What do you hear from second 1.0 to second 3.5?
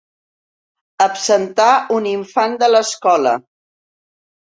Absentar un infant de l'escola.